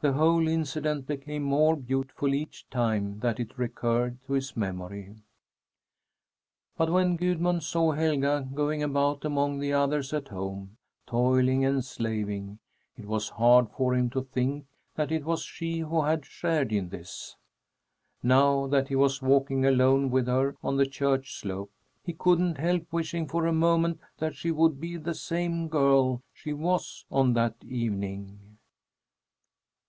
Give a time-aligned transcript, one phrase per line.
[0.00, 5.16] The whole incident became more beautiful each time that it recurred to his memory.
[6.76, 10.76] But when Gudmund saw Helga going about among the others at home,
[11.08, 12.60] toiling and slaving,
[12.96, 16.90] it was hard for him to think that it was she who had shared in
[16.90, 17.34] this.
[18.22, 21.72] Now that he was walking alone with her on the church slope,
[22.04, 26.52] he couldn't help wishing for a moment that she would be the same girl she
[26.52, 28.38] was on that evening.